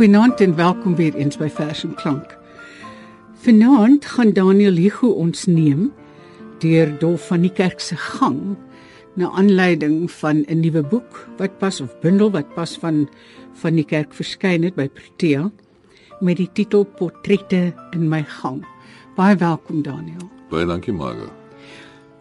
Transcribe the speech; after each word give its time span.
Goeienaand 0.00 0.40
en 0.40 0.54
welkom 0.56 0.94
weer 0.96 1.14
eens 1.14 1.36
by 1.36 1.50
Vers 1.52 1.82
en 1.84 1.90
Klank. 1.94 2.30
Vanaand 3.44 4.04
gaan 4.04 4.30
Daniel 4.32 4.72
Ligo 4.72 5.10
ons 5.12 5.42
neem 5.44 5.90
deur 6.62 6.94
Dolf 6.98 7.26
van 7.28 7.42
die 7.44 7.50
Kerk 7.52 7.82
se 7.84 7.98
gang 8.00 8.56
na 9.20 9.28
aanleiding 9.28 10.08
van 10.10 10.40
'n 10.48 10.60
nuwe 10.60 10.80
boek 10.82 11.28
wat 11.36 11.58
pas 11.58 11.80
of 11.80 11.98
bundel 12.00 12.30
wat 12.30 12.54
pas 12.54 12.78
van 12.78 13.10
van 13.52 13.74
die 13.74 13.84
kerk 13.84 14.14
verskyn 14.14 14.62
het 14.62 14.74
by 14.74 14.88
Protea 14.88 15.50
met 16.20 16.36
die 16.36 16.48
titel 16.52 16.84
Portrette 16.84 17.74
in 17.90 18.08
my 18.08 18.22
gang. 18.24 18.64
Baie 19.16 19.36
welkom 19.36 19.82
Daniel. 19.82 20.30
Baie 20.48 20.66
dankie 20.66 20.92
Margo. 20.92 21.28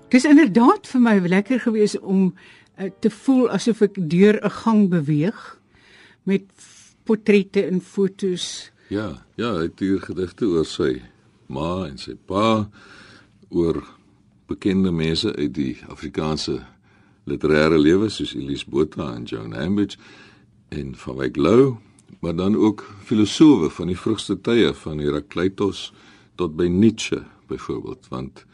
Dis 0.10 0.26
inderdaad 0.26 0.88
vir 0.88 1.02
my 1.02 1.20
lekker 1.20 1.60
gewees 1.60 2.00
om 2.00 2.36
uh, 2.80 2.90
te 3.00 3.10
voel 3.10 3.50
asof 3.50 3.82
ek 3.82 4.10
deur 4.10 4.44
'n 4.44 4.52
gang 4.52 4.90
beweeg 4.90 5.60
met 6.24 6.44
portrette 7.10 7.64
en 7.66 7.82
fotos. 7.82 8.70
Ja, 8.94 9.26
ja, 9.38 9.54
hy 9.58 9.68
het 9.68 9.82
hier 9.82 10.02
gedigte 10.06 10.50
oor 10.50 10.68
sy 10.70 11.00
ma 11.50 11.88
en 11.88 11.98
sy 11.98 12.14
pa 12.30 12.68
oor 13.50 13.82
bekende 14.50 14.92
mense 14.94 15.32
uit 15.34 15.54
die 15.58 15.74
Afrikaanse 15.90 16.60
literêre 17.30 17.78
lewe 17.82 18.10
soos 18.14 18.36
Elise 18.38 18.70
Botha 18.70 19.12
en 19.16 19.26
Joan 19.30 19.56
Hambidge 19.58 19.98
en 20.74 20.94
van 21.02 21.18
Wyk 21.18 21.38
Lou, 21.38 21.78
maar 22.22 22.36
dan 22.38 22.58
ook 22.58 22.86
filosowe 23.06 23.70
van 23.74 23.90
die 23.90 23.98
vroegste 23.98 24.38
tye 24.46 24.70
van 24.84 25.02
Herakleitos 25.02 25.90
tot 26.38 26.54
by 26.58 26.70
Nietzsche 26.70 27.24
byvoorbeeld, 27.50 28.10
want 28.14 28.46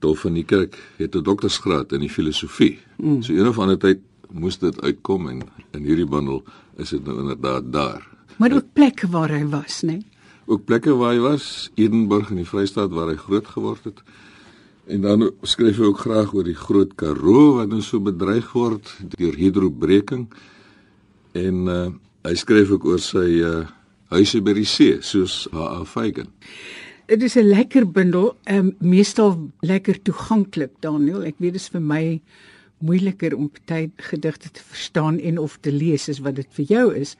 Dolf 0.00 0.24
van 0.24 0.36
die 0.38 0.44
Kerk 0.44 0.78
het 0.96 1.16
'n 1.16 1.22
doktorsgraad 1.22 1.92
in 1.92 2.00
die 2.00 2.12
filosofie. 2.12 2.78
Mm. 2.96 3.22
So 3.22 3.32
een 3.32 3.48
of 3.48 3.58
ander 3.58 3.78
tyd 3.78 3.98
moes 4.30 4.58
dit 4.58 4.80
uitkom 4.80 5.28
en 5.28 5.42
in 5.72 5.84
hierdie 5.84 6.06
bundel 6.06 6.42
is 6.78 6.94
dit 6.94 7.04
nou 7.04 7.18
inderdaad 7.20 7.72
daar. 7.72 8.06
Maar 8.38 8.54
ook 8.54 8.72
plekke 8.72 9.08
waar 9.10 9.34
hy 9.34 9.44
was, 9.50 9.82
né? 9.82 9.98
Nee? 9.98 10.06
Ook 10.48 10.64
plekke 10.64 10.94
waar 10.96 11.12
hy 11.12 11.20
was, 11.20 11.70
Edenburg 11.76 12.30
in 12.32 12.40
die 12.40 12.48
Vrystaat 12.48 12.94
waar 12.96 13.10
hy 13.10 13.18
groot 13.20 13.46
geword 13.52 13.84
het. 13.84 13.98
En 14.88 15.02
dan 15.04 15.26
skryf 15.44 15.76
hy 15.76 15.90
ook 15.90 15.98
graag 16.06 16.32
oor 16.32 16.46
die 16.46 16.56
groot 16.56 16.94
Karoo 16.96 17.58
wat 17.58 17.68
nou 17.68 17.82
so 17.84 18.00
bedreig 18.00 18.48
word 18.56 18.88
deur 19.18 19.36
hidrobreking. 19.36 20.24
En 21.36 21.66
uh, 21.68 21.82
hy 22.24 22.34
skryf 22.40 22.72
ook 22.72 22.86
oor 22.88 23.02
sy 23.02 23.26
uh, 23.44 23.66
huise 24.14 24.40
by 24.40 24.54
die 24.56 24.64
see, 24.68 25.02
soos 25.04 25.42
H.A. 25.52 25.82
Feigen. 25.84 26.32
Dit 27.08 27.22
is 27.22 27.36
'n 27.36 27.48
lekker 27.48 27.84
bundel, 27.84 28.36
um, 28.48 28.72
meestal 28.80 29.50
lekker 29.60 30.00
toeganklik, 30.02 30.72
Daniel. 30.80 31.24
Ek 31.24 31.36
weet 31.38 31.56
dit 31.56 31.60
is 31.60 31.68
vir 31.68 31.80
my 31.80 32.20
moeiliker 32.78 33.36
om 33.36 33.50
baie 33.66 33.90
gedigte 33.96 34.50
te 34.50 34.62
verstaan 34.64 35.18
en 35.18 35.38
of 35.38 35.58
te 35.60 35.72
lees 35.72 36.08
as 36.08 36.22
wat 36.24 36.38
dit 36.38 36.48
vir 36.58 36.64
jou 36.64 36.94
is. 36.94 37.16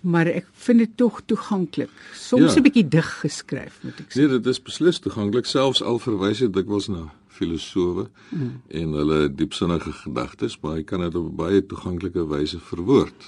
Maar 0.00 0.26
ek 0.26 0.46
vind 0.66 0.78
dit 0.78 0.96
tog 0.96 1.22
toeganklik. 1.26 1.90
Soms 2.14 2.54
'n 2.54 2.56
ja. 2.56 2.62
bietjie 2.62 2.88
dig 2.88 3.08
geskryf, 3.20 3.78
moet 3.82 4.00
ek 4.00 4.10
sê. 4.12 4.18
Nee, 4.18 4.28
dit 4.28 4.46
is 4.46 4.62
beslis 4.62 4.98
toeganklik 4.98 5.46
selfs 5.46 5.82
al 5.82 5.98
verwys 5.98 6.38
dit 6.38 6.52
dikwels 6.52 6.88
na 6.88 7.10
filosowe 7.36 8.08
mm. 8.30 8.62
en 8.68 8.92
hulle 8.92 9.34
diepsinnige 9.34 9.92
gedagtes, 9.92 10.60
maar 10.60 10.78
hy 10.78 10.82
kan 10.82 11.00
dit 11.00 11.14
op 11.14 11.36
baie 11.36 11.66
toeganklike 11.66 12.26
wyse 12.28 12.60
verwoord. 12.70 13.26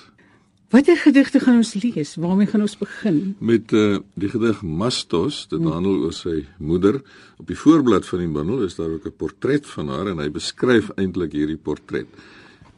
Watter 0.69 0.99
gedigte 1.01 1.41
gaan 1.41 1.63
ons 1.63 1.71
lees? 1.81 2.11
Waarmee 2.21 2.47
gaan 2.47 2.61
ons 2.61 2.75
begin? 2.77 3.37
Met 3.41 3.73
uh, 3.73 4.03
die 4.21 4.29
gedig 4.29 4.59
Mastos, 4.63 5.47
dit 5.49 5.63
mm. 5.63 5.71
handel 5.73 6.03
oor 6.05 6.13
sy 6.13 6.43
moeder. 6.61 6.99
Op 7.41 7.49
die 7.49 7.57
voorblad 7.57 8.05
van 8.05 8.21
die 8.21 8.29
bundel 8.35 8.67
is 8.67 8.77
daar 8.77 8.93
ook 8.93 9.07
'n 9.09 9.17
portret 9.17 9.65
van 9.67 9.89
haar 9.89 10.13
en 10.13 10.21
hy 10.21 10.29
beskryf 10.29 10.91
eintlik 11.01 11.33
hierdie 11.33 11.57
portret. 11.57 12.07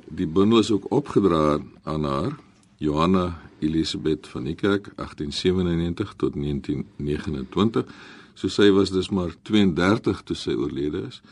Die 0.07 0.27
bundel 0.27 0.63
is 0.63 0.71
ook 0.71 0.87
opgedra 0.95 1.59
aan 1.83 2.05
haar, 2.05 2.39
Johanna 2.79 3.41
Elisabeth 3.59 4.29
van 4.29 4.45
die 4.45 4.55
Kerk 4.55 4.93
1897 4.95 6.15
tot 6.17 6.35
1929. 6.35 7.85
So 8.35 8.49
sy 8.49 8.71
was 8.71 8.91
dus 8.91 9.11
maar 9.11 9.35
32 9.43 10.23
toe 10.23 10.37
sy 10.37 10.55
oorlede 10.55 11.09
is 11.09 11.23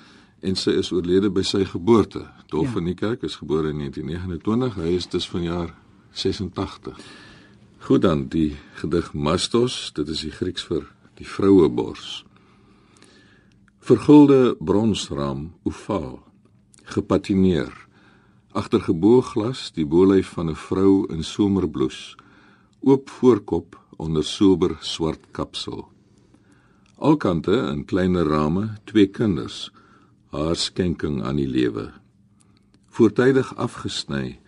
en 0.40 0.56
sy 0.56 0.70
is 0.70 0.90
oorlede 0.90 1.30
by 1.30 1.42
sy 1.42 1.64
geboorte. 1.64 2.26
Dolf 2.50 2.66
ja. 2.66 2.72
van 2.72 2.84
die 2.84 2.94
Kerk 2.94 3.22
is 3.22 3.36
gebore 3.36 3.70
in 3.70 3.78
1929. 3.78 4.74
Hy 4.74 4.96
is 4.98 5.06
dus 5.06 5.28
vanjaar 5.28 5.74
86. 6.12 6.96
Goed 7.78 8.02
dan 8.02 8.26
die 8.28 8.56
gedig 8.80 9.12
Mastos, 9.14 9.90
dit 9.94 10.08
is 10.08 10.24
die 10.26 10.32
Grieks 10.34 10.64
vir 10.68 10.86
die 11.18 11.26
vroue 11.26 11.68
bors. 11.68 12.24
Vergulde 13.78 14.56
bronsraam 14.60 15.52
ovaal, 15.64 16.18
gepatineer. 16.84 17.72
Agter 18.52 18.82
gebooglas 18.84 19.70
die 19.76 19.86
bolyf 19.86 20.34
van 20.36 20.50
'n 20.50 20.56
vrou 20.56 21.06
in 21.08 21.22
somerbloes, 21.24 22.16
oop 22.80 23.10
voorkop 23.10 23.78
onder 23.96 24.24
sober 24.24 24.76
swart 24.80 25.30
kapsel. 25.30 25.88
Alkante 26.96 27.56
in 27.72 27.84
kleiner 27.84 28.26
rame, 28.26 28.78
twee 28.84 29.06
kinders, 29.06 29.70
haar 30.30 30.56
skenking 30.56 31.22
aan 31.22 31.36
die 31.36 31.48
lewe. 31.48 31.92
Voortydig 32.88 33.56
afgesny 33.56 34.40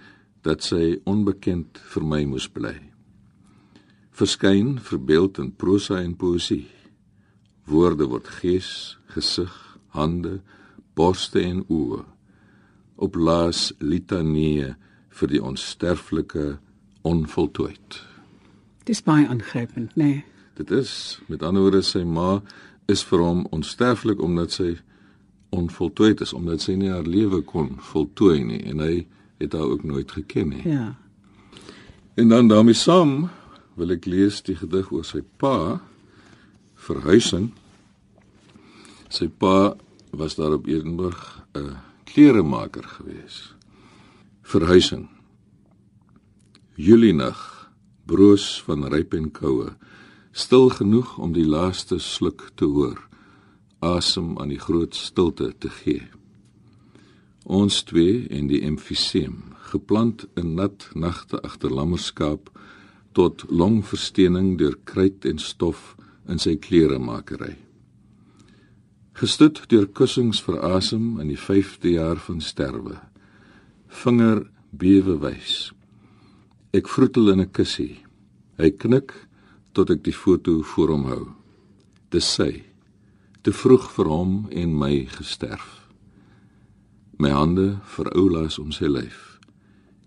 dat 0.47 0.65
sy 0.65 1.01
onbekend 1.09 1.81
vir 1.93 2.06
my 2.06 2.23
moes 2.28 2.49
bly. 2.49 2.77
Verskyn 4.17 4.78
verbeeld 4.84 5.39
in 5.39 5.53
prosa 5.53 6.01
en 6.01 6.17
poesie. 6.17 6.67
Woorde 7.71 8.09
word 8.11 8.28
gees, 8.41 8.99
gesig, 9.15 9.53
hande, 9.97 10.41
borste 10.97 11.41
en 11.43 11.62
oë. 11.69 12.03
Op 13.01 13.17
laas 13.17 13.71
litanie 13.81 14.75
vir 15.21 15.33
die 15.33 15.43
onsterflike 15.43 16.59
onvoltooid. 17.07 18.01
Dis 18.84 19.01
baie 19.05 19.28
aangrypend, 19.28 19.97
nê? 19.97 20.05
Nee. 20.05 20.25
Dit 20.61 20.71
is 20.71 21.21
met 21.28 21.43
ander 21.43 21.62
woorde 21.65 21.81
sy 21.87 22.03
ma 22.05 22.43
is 22.91 23.01
vir 23.09 23.22
hom 23.25 23.47
onsterflik 23.55 24.21
omdat 24.21 24.53
sy 24.53 24.75
onvoltooid 25.57 26.21
is 26.21 26.34
omdat 26.37 26.61
sy 26.61 26.75
nie 26.77 26.91
haar 26.93 27.07
lewe 27.09 27.41
kon 27.47 27.78
voltooi 27.93 28.43
nie 28.45 28.61
en 28.69 28.83
hy 28.84 28.95
het 29.41 29.53
haar 29.53 29.71
ook 29.73 29.84
nooit 29.84 30.12
geken 30.12 30.49
nie. 30.49 30.69
Ja. 30.69 30.97
En 32.15 32.28
dan 32.28 32.49
daarmee 32.49 32.77
saam 32.77 33.31
wil 33.75 33.95
ek 33.97 34.05
lees 34.05 34.43
die 34.45 34.56
gedig 34.61 34.91
oor 34.93 35.06
sy 35.09 35.23
pa 35.41 35.81
verhuising. 36.81 37.51
Sy 39.09 39.31
pa 39.33 39.75
was 40.12 40.37
daar 40.37 40.59
op 40.59 40.69
Edenburg 40.69 41.41
'n 41.56 41.77
kleremaker 42.05 42.84
gewees. 42.84 43.55
Verhuising. 44.43 45.09
Julienag, 46.75 47.71
broos 48.07 48.62
van 48.62 48.84
ryp 48.84 49.15
en 49.15 49.31
koue, 49.31 49.77
stil 50.33 50.69
genoeg 50.69 51.19
om 51.19 51.33
die 51.33 51.47
laaste 51.47 51.99
sluk 51.99 52.51
te 52.55 52.65
hoor, 52.65 52.99
asem 53.78 54.39
aan 54.39 54.49
die 54.49 54.59
groot 54.59 54.95
stilte 54.95 55.53
te 55.59 55.69
gee. 55.69 56.19
Ons 57.50 57.81
twee 57.83 58.28
en 58.31 58.47
die 58.47 58.61
emfiseem, 58.62 59.41
geplant 59.72 60.22
in 60.38 60.53
nat 60.55 60.84
nagte 60.94 61.41
agter 61.43 61.72
lammerskaap 61.75 62.47
tot 63.19 63.43
longversteuning 63.50 64.53
deur 64.60 64.77
kruit 64.86 65.27
en 65.27 65.42
stof 65.42 65.97
in 66.30 66.39
sy 66.39 66.54
kleremakery. 66.63 67.57
Gestut 69.19 69.65
deur 69.72 69.89
kussings 69.91 70.39
vir 70.47 70.60
asem 70.69 71.19
in 71.19 71.33
die 71.33 71.41
5de 71.41 71.97
jaar 71.97 72.22
van 72.22 72.39
sterwe. 72.39 73.01
Vinger 74.04 74.45
bewe 74.71 75.19
wys. 75.19 75.72
Ek 76.71 76.86
vroetel 76.86 77.33
in 77.34 77.41
'n 77.41 77.51
kussie. 77.51 77.98
Hy 78.63 78.71
knik 78.71 79.10
tot 79.74 79.91
ek 79.91 80.04
die 80.04 80.15
foto 80.15 80.63
voor 80.63 80.89
hom 80.95 81.04
hou. 81.04 81.27
Dis 82.10 82.30
sy. 82.30 82.63
Te 83.42 83.51
vroeg 83.51 83.91
vir 83.91 84.07
hom 84.07 84.47
en 84.51 84.78
my 84.78 85.07
gesterf 85.07 85.79
my 87.21 87.31
hande 87.31 87.78
vir 87.97 88.09
oulaas 88.17 88.59
om 88.59 88.72
sy 88.72 88.89
lyf. 88.89 89.39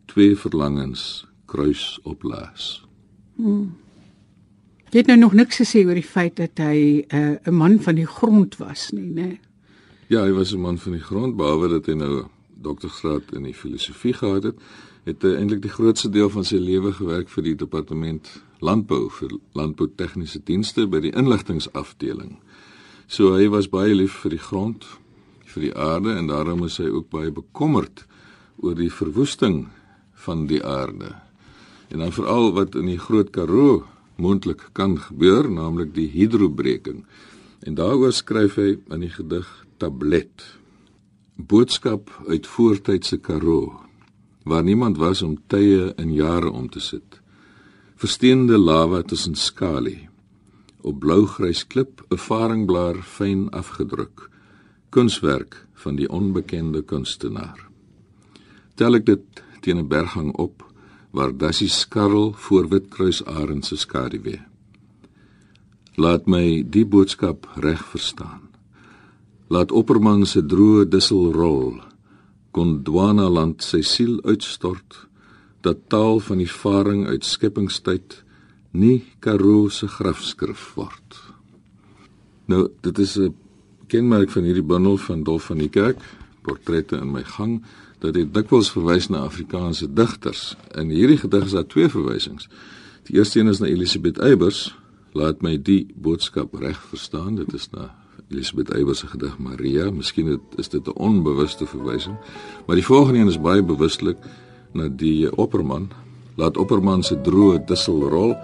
Twee 0.10 0.36
verlangens 0.38 1.24
kruis 1.54 2.00
op 2.04 2.24
laas 2.24 2.83
hmm. 3.36 3.74
jy 4.92 5.01
het 5.01 5.10
nou 5.12 5.18
nog 5.19 5.36
niks 5.38 5.60
gesê 5.62 5.83
oor 5.86 5.98
die 5.98 6.06
feit 6.06 6.38
dat 6.42 6.62
hy 6.62 7.04
eh, 7.07 7.19
'n 7.19 7.39
uh, 7.50 7.54
man 7.54 7.80
van 7.80 7.95
die 7.95 8.10
grond 8.10 8.57
was 8.62 8.89
nie 8.92 9.10
nê 9.10 9.30
ja 10.13 10.24
hy 10.25 10.33
was 10.39 10.54
'n 10.54 10.62
man 10.62 10.77
van 10.77 10.98
die 10.98 11.06
grond 11.10 11.38
behalwe 11.38 11.69
dat 11.75 11.86
hy 11.86 11.95
nou 12.00 12.25
doktorsgraad 12.69 13.33
in 13.33 13.44
die 13.44 13.54
filosofie 13.54 14.13
gehad 14.13 14.44
het 14.44 14.57
het 15.04 15.21
hy 15.21 15.36
eintlik 15.36 15.62
die 15.62 15.75
grootste 15.77 16.10
deel 16.10 16.30
van 16.30 16.44
sy 16.44 16.57
lewe 16.57 16.94
gewerk 16.94 17.30
vir 17.30 17.44
die 17.44 17.56
departement 17.56 18.42
landbou 18.60 19.10
vir 19.10 19.38
landbou 19.54 19.88
tegniese 19.95 20.39
dienste 20.44 20.88
by 20.88 21.00
die 21.00 21.15
inligtingafdeling 21.15 22.38
so 23.07 23.36
hy 23.36 23.50
was 23.50 23.69
baie 23.69 23.94
lief 23.94 24.21
vir 24.24 24.31
die 24.31 24.45
grond 24.50 24.86
vir 25.53 25.67
die 25.67 25.75
aarde 25.77 26.15
en 26.17 26.27
daarom 26.27 26.65
is 26.65 26.79
hy 26.81 26.89
ook 26.89 27.09
baie 27.13 27.31
bekommerd 27.31 28.05
oor 28.57 28.75
die 28.75 28.91
verwoesting 28.91 29.67
van 30.25 30.47
die 30.47 30.61
aarde. 30.65 31.13
En 31.94 32.01
dan 32.01 32.15
veral 32.15 32.51
wat 32.57 32.75
in 32.79 32.89
die 32.89 33.00
Groot 33.00 33.29
Karoo 33.35 33.83
moontlik 34.17 34.69
kan 34.73 34.97
gebeur, 34.97 35.50
naamlik 35.50 35.94
die 35.95 36.09
hidrobreking. 36.09 37.03
En 37.65 37.77
daaroor 37.77 38.13
skryf 38.13 38.57
hy 38.61 38.75
in 38.94 39.05
die 39.05 39.13
gedig 39.13 39.47
Tablet. 39.77 40.45
Boodskap 41.35 42.11
uit 42.29 42.47
voortydse 42.47 43.17
Karoo 43.17 43.83
waar 44.44 44.63
niemand 44.63 44.97
was 44.97 45.21
om 45.21 45.38
tye 45.47 45.94
en 45.95 46.13
jare 46.13 46.51
om 46.51 46.69
te 46.69 46.79
sit. 46.79 47.21
Versteende 47.95 48.57
lava 48.57 49.01
tussen 49.01 49.35
skalie. 49.35 50.09
Op 50.81 51.00
blougrys 51.00 51.63
klip 51.67 52.03
'n 52.09 52.17
varingblaar 52.17 53.01
fyn 53.01 53.50
afgedruk. 53.50 54.29
Kunswerk 54.93 55.55
van 55.73 55.95
die 55.97 56.05
onbekende 56.05 56.83
kunstenaar. 56.85 57.57
Tel 58.77 58.99
ek 58.99 59.07
dit 59.07 59.41
teen 59.65 59.79
'n 59.81 59.89
berghang 59.89 60.29
op 60.37 60.61
waar 61.17 61.33
dassie 61.37 61.69
skarrel 61.69 62.33
voor 62.33 62.69
Witkruis 62.69 63.25
Arend 63.25 63.65
se 63.65 63.75
skaduwee. 63.75 64.41
Laat 65.95 66.27
my 66.27 66.63
die 66.69 66.85
boodskap 66.85 67.49
reg 67.55 67.85
verstaan. 67.85 68.41
Laat 69.47 69.71
Opperman 69.71 70.25
se 70.25 70.45
droë 70.45 70.85
dissel 70.89 71.33
rol. 71.33 71.81
Gondwana 72.51 73.29
land 73.29 73.63
sy 73.63 73.81
siel 73.81 74.21
uitstort 74.23 75.07
dat 75.61 75.89
taal 75.89 76.19
van 76.19 76.37
die 76.37 76.53
faring 76.61 77.07
uit 77.07 77.25
skepingstyd 77.25 78.23
nie 78.71 79.03
Karoo 79.19 79.69
se 79.69 79.87
grafskrif 79.87 80.73
word. 80.75 81.33
Nou, 82.45 82.67
dit 82.81 82.99
is 82.99 83.17
'n 83.17 83.42
kenmerk 83.93 84.31
van 84.33 84.45
hierdie 84.47 84.65
bundel 84.65 84.97
van 84.97 85.23
Dolf 85.23 85.49
van 85.51 85.59
die 85.61 85.69
Kerk, 85.69 86.01
portrette 86.41 86.97
in 86.97 87.11
my 87.13 87.23
gang, 87.35 87.59
dat 88.03 88.17
hy 88.17 88.25
dikwels 88.35 88.71
verwys 88.73 89.09
na 89.13 89.23
Afrikaanse 89.27 89.87
digters. 89.95 90.53
In 90.79 90.89
hierdie 90.91 91.19
gedig 91.21 91.45
is 91.47 91.55
daar 91.55 91.67
twee 91.69 91.89
verwysings. 91.91 92.49
Die 93.07 93.19
eerste 93.19 93.39
een 93.39 93.51
is 93.51 93.61
na 93.61 93.69
Elisabeth 93.69 94.19
Eybers, 94.23 94.71
laat 95.13 95.43
my 95.45 95.55
die 95.61 95.85
boodskap 95.93 96.55
reg 96.57 96.79
verstaan. 96.89 97.37
Dit 97.37 97.53
is 97.53 97.69
na 97.75 97.91
Elisabeth 98.31 98.73
Eybers 98.73 99.03
se 99.03 99.11
gedig 99.11 99.37
Maria. 99.37 99.91
Miskien 99.91 100.39
is 100.57 100.69
dit 100.69 100.87
'n 100.87 100.97
onbewuste 100.97 101.65
verwysing, 101.65 102.17
maar 102.65 102.75
die 102.75 102.85
volgende 102.85 103.19
een 103.19 103.27
is 103.27 103.41
baie 103.41 103.63
bewustelik 103.63 104.17
na 104.73 104.87
die 104.89 105.29
opperman. 105.37 105.91
Laat 106.35 106.57
opperman 106.57 107.03
se 107.03 107.15
droë 107.15 107.65
dissel 107.65 108.09
rol. 108.09 108.35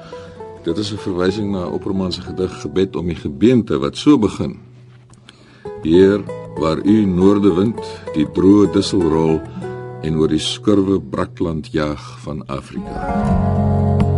Dit 0.64 0.78
is 0.78 0.94
'n 0.94 0.98
verwysing 0.98 1.52
na 1.52 1.66
opperman 1.66 2.12
se 2.12 2.22
gedig 2.22 2.62
Gebed 2.62 2.96
om 2.96 3.06
die 3.08 3.16
gebeente 3.16 3.80
wat 3.80 3.98
so 3.98 4.18
begin. 4.18 4.69
Heer, 5.84 6.24
waar 6.60 6.82
u 6.84 7.06
noordewind 7.08 7.80
die 8.16 8.28
droë 8.36 8.68
dissel 8.76 9.06
rol 9.08 9.38
en 10.04 10.20
oor 10.20 10.32
die 10.32 10.42
skurwe 10.44 11.00
brakland 11.00 11.72
jag 11.72 12.04
van 12.26 12.44
Afrika. 12.48 14.09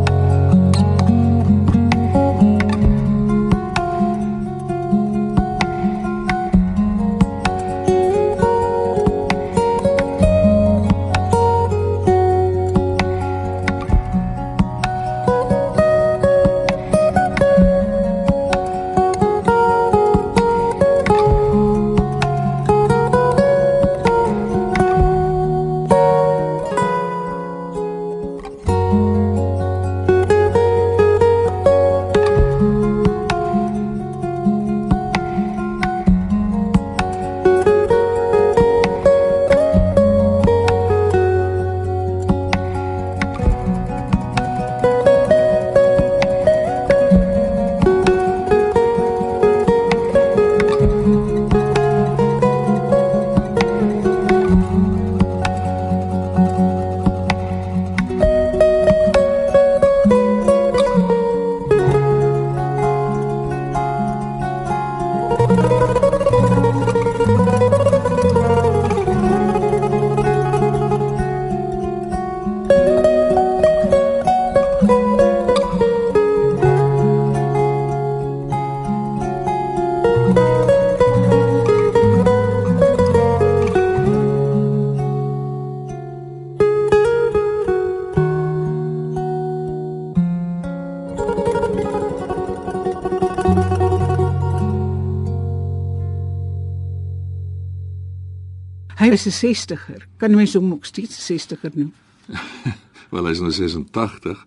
Ja. 99.12 99.18
is 99.18 99.26
'n 99.26 99.48
60er. 99.48 100.08
Kan 100.18 100.36
mens 100.36 100.54
hom 100.54 100.68
nog 100.68 100.86
steeds 100.86 101.30
'n 101.30 101.34
60er 101.34 101.72
noem? 101.74 101.94
Wel, 103.12 103.26
hy 103.26 103.32
is 103.32 103.40
nou 103.40 103.52
86. 103.52 104.46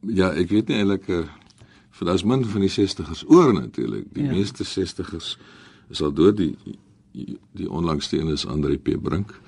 Ja, 0.00 0.32
ek 0.32 0.50
weet 0.50 0.68
nie 0.68 0.76
eintlik 0.76 1.08
uh, 1.08 1.24
vir 1.90 2.06
daas 2.06 2.24
min 2.24 2.44
van 2.44 2.60
die 2.60 2.70
60ers 2.70 3.24
oor 3.26 3.52
natuurlik. 3.52 4.04
Die 4.12 4.24
ja. 4.24 4.32
meeste 4.32 4.64
60ers 4.64 5.38
is 5.88 6.02
al 6.02 6.12
dood. 6.12 6.36
Die 6.36 6.56
die, 7.16 7.38
die 7.56 7.70
onlangste 7.70 8.18
een 8.18 8.28
is 8.28 8.46
Andre 8.46 8.76
P 8.76 9.00
Brink. 9.02 9.40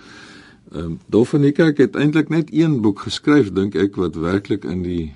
Ehm 0.72 0.84
um, 0.84 0.98
Dolfinika 1.06 1.72
het 1.76 1.96
eintlik 1.96 2.28
net 2.28 2.48
een 2.52 2.80
boek 2.80 3.00
geskryf 3.00 3.52
dink 3.52 3.74
ek 3.74 3.96
wat 3.96 4.16
werklik 4.16 4.64
in 4.64 4.82
die 4.82 5.14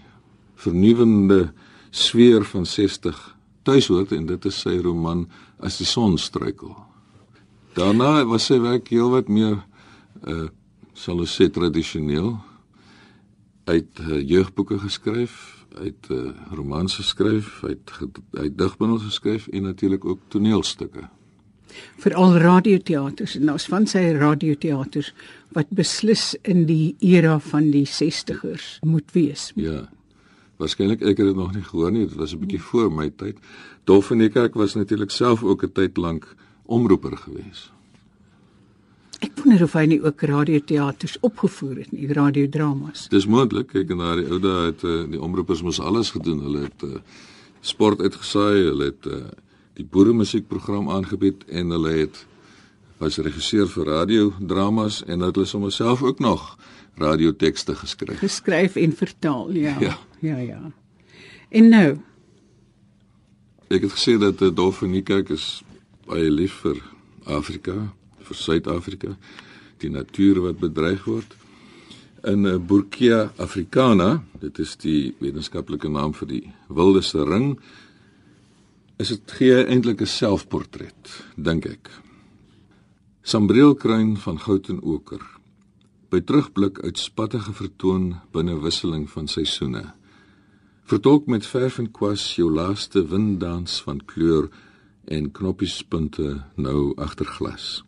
vernuwende 0.54 1.52
sfeer 1.90 2.44
van 2.44 2.66
60 2.66 3.36
tuishoort 3.62 4.12
en 4.12 4.26
dit 4.26 4.44
is 4.44 4.60
sy 4.60 4.76
roman 4.76 5.28
As 5.62 5.76
die 5.78 5.86
son 5.86 6.18
struikel. 6.18 6.74
Daarna 7.72 8.24
was 8.28 8.46
sy 8.50 8.58
werk 8.60 8.90
heelwat 8.92 9.28
meer 9.32 9.62
uh 10.28 10.48
sal 10.92 11.22
ons 11.24 11.32
sê 11.32 11.48
tradisioneel. 11.48 12.34
Uit 13.64 14.00
uh, 14.02 14.18
jeugboeke 14.20 14.76
geskryf, 14.82 15.64
uit 15.80 16.10
uh, 16.12 16.34
romans 16.52 16.94
geskryf, 17.00 17.62
uit 17.64 17.92
uit 18.36 18.58
digbundels 18.58 19.06
geskryf 19.08 19.48
en 19.48 19.64
natuurlik 19.70 20.04
ook 20.04 20.20
toneelstukke. 20.28 21.06
Veral 22.04 22.36
radioteaters 22.42 23.38
en 23.40 23.54
ons 23.54 23.66
van 23.72 23.88
sy 23.88 24.04
radioteaters 24.20 25.14
wat 25.56 25.72
beslis 25.72 26.34
in 26.44 26.66
die 26.68 26.94
era 27.00 27.38
van 27.48 27.70
die 27.72 27.86
60ers 27.88 28.76
moet 28.84 29.16
wees. 29.16 29.48
Ja. 29.56 29.86
Waarskynlik 30.60 31.00
ek 31.00 31.16
het 31.22 31.32
dit 31.32 31.36
nog 31.36 31.56
nie 31.56 31.64
gehoor 31.64 31.90
nie, 31.90 32.06
dit 32.06 32.20
was 32.20 32.34
'n 32.36 32.44
bietjie 32.44 32.60
voor 32.60 32.92
my 32.92 33.10
tyd. 33.10 33.40
Dolfinika 33.84 34.44
ek 34.44 34.54
was 34.54 34.74
natuurlik 34.74 35.10
self 35.10 35.42
ook 35.42 35.64
'n 35.64 35.72
tyd 35.72 35.96
lank 35.96 36.36
omroeper 36.66 37.16
gewees. 37.16 37.70
Ek 39.22 39.36
wonder 39.38 39.62
of 39.62 39.76
hy 39.78 39.84
nie 39.86 40.00
ook 40.02 40.22
radioteaters 40.26 41.14
opgevoer 41.22 41.84
het 41.84 41.92
nie, 41.94 42.08
radiodramas. 42.10 43.06
Dis 43.12 43.28
moontlik, 43.30 43.70
kyk 43.70 43.92
en 43.94 44.02
daar 44.02 44.18
die 44.18 44.26
ou 44.26 44.40
dae 44.42 44.64
het 44.72 44.82
uh, 44.82 45.04
die 45.10 45.20
omroepers 45.22 45.62
mos 45.62 45.78
alles 45.80 46.10
gedoen. 46.10 46.42
Hulle 46.42 46.66
het 46.66 46.82
uh, 46.86 46.98
sport 47.62 48.02
uitgesaai, 48.02 48.66
hulle 48.66 48.90
het 48.90 49.06
uh, 49.06 49.22
die 49.78 49.86
boere 49.86 50.14
musiekprogram 50.16 50.90
aangebied 50.90 51.46
en 51.48 51.70
hulle 51.70 51.94
het 52.00 52.24
was 53.02 53.18
regisseur 53.22 53.70
vir 53.70 53.88
radiodramas 53.90 55.02
en 55.06 55.22
hulle 55.22 55.30
het 55.30 55.50
sommer 55.50 55.72
self 55.74 56.02
ook 56.02 56.18
nog 56.22 56.56
radiotekste 56.98 57.74
geskryf. 57.78 58.18
Geskryf 58.18 58.76
en 58.76 58.92
vertaal, 58.92 59.50
ja. 59.54 59.76
Ja, 59.80 59.98
ja. 60.20 60.38
ja. 60.38 60.62
En 61.48 61.68
nou 61.68 61.98
Ek 63.72 63.86
het 63.86 63.94
gesê 63.94 64.18
dat 64.20 64.42
uh, 64.44 64.50
Dolfinika 64.52 65.22
is 65.32 65.62
baie 66.12 66.28
lief 66.28 66.58
vir 66.60 66.80
Afrika, 67.32 67.74
vir 68.20 68.36
Suid-Afrika, 68.36 69.14
die 69.80 69.88
natuur 69.90 70.42
wat 70.44 70.58
bedreig 70.60 71.06
word. 71.08 71.30
In 72.28 72.44
uh, 72.44 72.58
Burkia 72.60 73.30
Africana, 73.40 74.20
dit 74.42 74.58
is 74.62 74.74
die 74.82 75.14
wetenskaplike 75.22 75.88
naam 75.88 76.12
vir 76.18 76.28
die 76.28 76.42
wildeste 76.68 77.24
ring, 77.24 77.54
is 79.00 79.08
dit 79.14 79.34
gee 79.38 79.62
eintlik 79.64 80.02
'n 80.04 80.06
selfportret, 80.06 81.14
dink 81.36 81.66
ek. 81.66 81.88
Sambreelkruin 83.24 84.16
van 84.16 84.38
goud 84.38 84.68
en 84.68 84.82
oker. 84.82 85.22
By 86.10 86.20
terugblik 86.20 86.82
uit 86.84 86.98
spattige 86.98 87.52
vertoon 87.52 88.20
binne 88.32 88.58
wisseling 88.60 89.08
van 89.08 89.26
seisoene. 89.28 89.94
Vertolk 90.84 91.26
met 91.26 91.46
verf 91.46 91.78
en 91.78 91.88
kwas 91.90 92.36
jou 92.36 92.50
laaste 92.52 93.06
winddans 93.08 93.80
van 93.80 94.04
kleur 94.04 94.50
en 95.04 95.30
knoppiespunte 95.30 96.42
nou 96.56 96.92
agter 96.96 97.26
glas. 97.26 97.84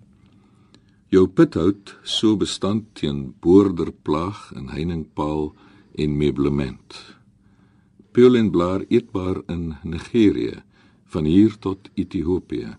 Jou 1.09 1.29
pithout 1.29 1.97
so 2.03 2.37
bestand 2.37 2.91
teen 2.99 3.35
boorderplaag 3.41 4.53
en 4.57 4.69
heiningpaal 4.75 5.53
en 5.95 6.17
meublement. 6.17 7.15
peul 8.15 8.37
en 8.39 8.51
blaar 8.55 8.85
eetbaar 8.89 9.43
in 9.51 9.75
Nigerië 9.83 10.63
van 11.11 11.27
hier 11.27 11.59
tot 11.59 11.89
Ethiopië. 11.99 12.77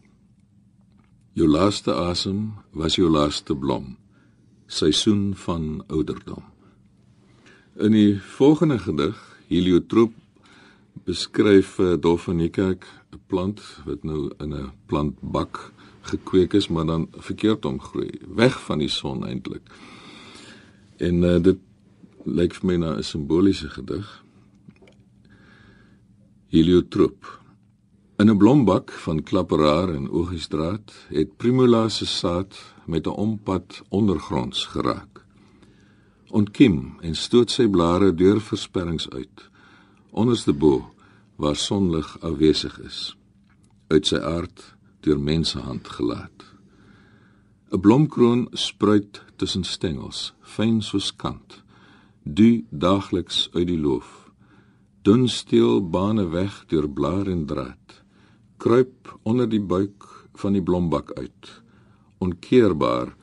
Jou 1.36 1.48
laaste 1.51 1.92
asem 1.92 2.54
was 2.72 2.96
jou 2.96 3.10
laaste 3.12 3.56
blom. 3.56 3.98
Seisoen 4.68 5.34
van 5.36 5.84
ouderdom. 5.88 6.44
In 7.75 7.92
die 7.92 8.15
volgende 8.38 8.80
gedig, 8.80 9.20
Heliotroop, 9.51 10.13
beskryf 11.06 11.80
uh, 11.80 11.94
Dolfinikak 12.00 12.86
'n 13.14 13.22
plant 13.28 13.62
wat 13.86 14.04
nou 14.04 14.32
in 14.40 14.54
'n 14.54 14.72
plantbak 14.86 15.72
gekweek 16.02 16.54
is, 16.54 16.68
maar 16.68 16.86
dan 16.86 17.08
verkeerd 17.12 17.66
omgroei, 17.66 18.12
weg 18.28 18.62
van 18.62 18.80
die 18.80 18.90
son 18.90 19.26
eintlik. 19.26 19.62
En 20.98 21.24
uh, 21.24 21.42
dit 21.42 21.58
lyk 22.26 22.54
vir 22.54 22.66
my 22.66 22.76
na 22.76 22.98
'n 22.98 23.04
simboliese 23.04 23.70
gedig. 23.70 24.24
Heliotroop 26.48 27.46
In 28.18 28.30
'n 28.30 28.38
blombak 28.38 28.92
van 28.92 29.24
Klapperaar 29.24 29.90
en 29.94 30.10
Ogiesstraat 30.10 30.94
het 31.08 31.38
Primula 31.38 31.90
se 31.90 32.06
saad 32.06 32.74
met 32.86 33.06
'n 33.06 33.10
ompad 33.10 33.84
ondergronds 33.90 34.66
geraak. 34.66 35.26
Ontkiem 36.28 36.98
en 37.00 37.16
stoot 37.16 37.52
sy 37.52 37.68
blare 37.68 38.14
deur 38.14 38.42
versperrings 38.42 39.10
uit. 39.10 39.50
Onderste 40.12 40.54
bo 40.54 40.95
waar 41.36 41.56
sonlig 41.56 42.18
afwesig 42.22 42.80
is. 42.80 43.15
Uit 43.88 44.08
sy 44.08 44.18
aard 44.18 44.75
deur 45.06 45.20
mensehand 45.20 45.88
gelaat. 45.88 46.46
'n 47.72 47.80
Blomkroon 47.80 48.48
spruit 48.51 49.24
tussen 49.36 49.63
stengels, 49.63 50.34
fyn 50.42 50.82
soos 50.82 51.15
kant. 51.15 51.63
Du 52.24 52.65
daagliks 52.70 53.50
uit 53.54 53.68
die 53.68 53.80
loof. 53.80 54.32
Dun 55.01 55.27
steel 55.27 55.89
bane 55.89 56.30
weg 56.30 56.65
deur 56.68 56.89
blaar 56.89 57.27
en 57.27 57.46
draad 57.46 58.06
kruip 58.58 59.12
onder 59.24 59.50
die 59.50 59.62
buik 59.62 60.08
van 60.42 60.56
die 60.58 60.63
blombak 60.63 61.12
uit. 61.20 61.51
Onkeerbaar 62.18 63.13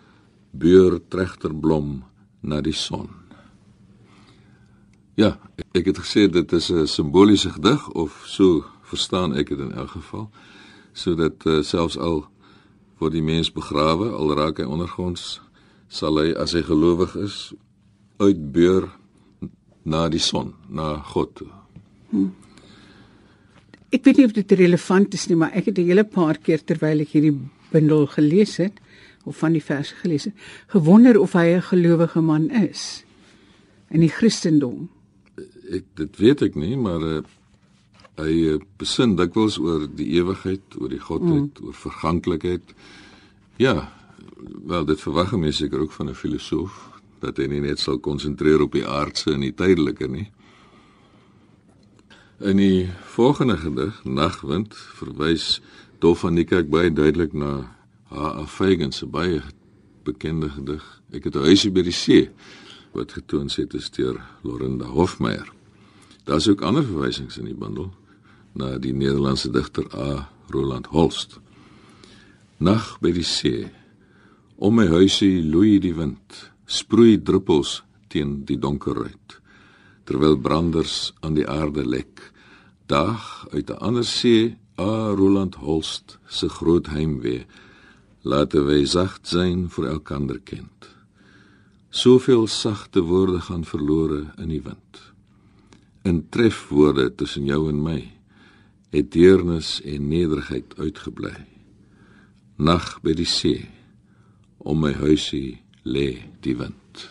beur 0.50 1.00
tregterblom 1.08 2.02
na 2.40 2.60
die 2.60 2.76
son. 2.76 3.21
Ja, 5.14 5.36
ek 5.76 5.90
het 5.90 5.98
gesê 6.00 6.24
dit 6.30 6.52
is 6.52 6.70
'n 6.70 6.86
simboliese 6.86 7.50
gedig 7.50 7.88
of 7.90 8.22
so 8.26 8.64
verstaan 8.82 9.34
ek 9.36 9.48
dit 9.48 9.58
in 9.58 9.72
elk 9.72 9.90
geval 9.90 10.30
sodat 10.92 11.44
uh, 11.46 11.62
selfs 11.62 11.98
al 11.98 12.24
word 12.98 13.12
die 13.12 13.22
mens 13.22 13.52
begrawe 13.52 14.08
al 14.08 14.34
raak 14.36 14.58
hy 14.58 14.64
ondergronds 14.64 15.40
sal 15.88 16.16
hy 16.16 16.32
as 16.32 16.52
hy 16.52 16.62
gelowig 16.62 17.16
is 17.16 17.52
uitbeur 18.16 18.88
na 19.84 20.08
die 20.08 20.20
son 20.20 20.54
na 20.68 20.96
God 21.12 21.34
toe. 21.34 21.50
Hm. 22.10 22.30
Ek 23.92 24.04
weet 24.04 24.16
nie 24.16 24.24
of 24.24 24.32
dit 24.32 24.52
relevant 24.52 25.14
is 25.14 25.28
nie, 25.28 25.36
maar 25.36 25.52
ek 25.52 25.66
het 25.66 25.78
'n 25.78 25.88
hele 25.92 26.04
paar 26.04 26.38
keer 26.38 26.64
terwyl 26.64 27.00
ek 27.00 27.12
hierdie 27.12 27.36
bundel 27.70 28.06
gelees 28.06 28.56
het 28.56 28.80
of 29.24 29.36
van 29.36 29.52
die 29.52 29.64
verse 29.64 29.94
gelees 29.94 30.24
het, 30.24 30.34
gewonder 30.66 31.20
of 31.20 31.32
hy 31.32 31.56
'n 31.56 31.62
gelowige 31.62 32.20
man 32.20 32.50
is 32.50 33.04
in 33.90 34.00
die 34.00 34.08
Christendom. 34.08 34.88
Ek 35.72 35.86
dit 35.96 36.18
weet 36.20 36.42
ek 36.48 36.58
nie, 36.60 36.74
maar 36.76 37.04
uh, 37.06 37.22
hy 38.20 38.34
uh, 38.52 38.58
besin 38.80 39.16
dikwels 39.16 39.56
oor 39.62 39.86
die 39.88 40.10
ewigheid, 40.18 40.76
oor 40.78 40.92
die 40.92 41.00
godheid, 41.00 41.56
mm. 41.56 41.66
oor 41.66 41.78
verganklikheid. 41.86 42.74
Ja, 43.60 43.76
wel 44.68 44.84
dit 44.88 45.00
verwag 45.00 45.32
mense 45.36 45.64
seker 45.64 45.80
ook 45.86 45.94
van 45.96 46.10
'n 46.10 46.18
filosoof 46.18 46.90
dat 47.22 47.38
hy 47.38 47.46
nie 47.46 47.62
net 47.62 47.78
sal 47.78 47.98
konsentreer 48.02 48.62
op 48.62 48.72
die 48.72 48.86
aardse 48.86 49.32
en 49.32 49.40
die 49.40 49.54
tydelike 49.54 50.08
nie. 50.10 50.28
In 52.42 52.58
die 52.58 52.90
volgende 53.14 53.56
gedig, 53.56 54.04
Nagwind, 54.04 54.74
verwys 54.74 55.60
Dolf 56.02 56.24
van 56.24 56.34
die 56.34 56.44
Kerk 56.44 56.66
baie 56.70 56.90
duidelik 56.90 57.32
na 57.32 57.76
H.A. 58.10 58.46
Feigen 58.46 58.92
se 58.92 59.06
baie 59.06 59.38
bekende 60.02 60.48
gedig. 60.50 60.82
Ek 61.12 61.24
het 61.24 61.36
'n 61.36 61.46
huisie 61.46 61.70
by 61.70 61.82
die 61.82 61.94
see 61.94 62.30
wat 62.92 63.12
getoon 63.12 63.48
het 63.54 63.74
is 63.74 63.90
deur 63.90 64.20
Lorinda 64.42 64.84
Hofmeyer. 64.84 65.61
Daar's 66.24 66.48
ook 66.48 66.62
ander 66.62 66.84
verwysings 66.84 67.38
in 67.38 67.48
die 67.50 67.58
bundel 67.58 67.92
na 68.54 68.78
die 68.78 68.92
Nederlandse 68.92 69.50
digter 69.50 69.88
A. 69.94 70.28
Roland 70.52 70.86
Holst. 70.92 71.40
Nag 72.58 72.98
by 73.00 73.12
die 73.12 73.26
see. 73.26 73.70
Om 74.56 74.76
my 74.78 74.86
huisie 74.86 75.42
loei 75.42 75.78
die 75.82 75.94
wind, 75.94 76.52
sproei 76.66 77.16
druppels 77.18 77.82
teen 78.12 78.42
die 78.48 78.58
donker 78.58 78.96
ruit 78.96 79.38
terwyl 80.08 80.36
branders 80.44 81.12
aan 81.22 81.36
die 81.38 81.46
aarde 81.48 81.84
lek 81.86 82.22
dag 82.90 83.46
uit 83.52 83.70
'n 83.70 83.78
ander 83.88 84.04
see 84.04 84.56
a 84.78 85.14
Roland 85.14 85.54
Holst 85.54 86.18
se 86.26 86.48
groot 86.48 86.86
heimwee 86.86 87.46
laat 88.22 88.52
wy 88.52 88.84
sag 88.84 89.18
sein 89.22 89.68
vir 89.74 89.86
elkander 89.94 90.40
kind 90.40 90.88
soveel 91.90 92.46
sagte 92.46 93.00
woorde 93.00 93.40
gaan 93.40 93.64
verlore 93.64 94.32
in 94.38 94.48
die 94.48 94.64
wind 94.68 95.11
in 96.08 96.24
trefwoorde 96.28 97.14
tussen 97.14 97.46
jou 97.46 97.68
en 97.70 97.82
my 97.82 98.00
het 98.92 99.12
deernis 99.14 99.78
en 99.88 100.08
nederigheid 100.08 100.74
uitgebly 100.78 101.34
nag 102.62 102.98
by 103.02 103.14
die 103.16 103.28
see 103.28 103.64
om 104.62 104.82
my 104.84 104.92
huisie 104.94 105.62
lê 105.82 106.22
die 106.44 106.54
wind. 106.58 107.06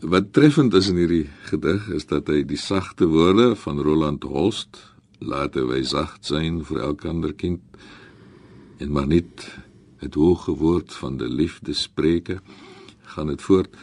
Wat 0.00 0.32
treffend 0.34 0.74
is 0.74 0.88
in 0.90 0.98
hierdie 0.98 1.26
gedig 1.50 1.90
is 1.94 2.08
dat 2.10 2.30
hy 2.32 2.40
die 2.48 2.58
sagte 2.58 3.06
woorde 3.10 3.52
van 3.60 3.82
Roland 3.84 4.24
Holst 4.24 4.80
laat 5.20 5.58
hy 5.60 5.82
sag 5.84 6.16
sein 6.24 6.62
vir 6.64 6.80
elke 6.88 7.10
ander 7.10 7.34
kind 7.36 7.60
en 8.80 8.92
maar 8.96 9.06
net 9.10 9.44
het 10.00 10.16
hoë 10.16 10.56
woord 10.56 10.96
van 10.96 11.18
die 11.20 11.28
liefde 11.28 11.76
spreke 11.76 12.40
gaan 13.12 13.28
dit 13.28 13.42
voort 13.44 13.76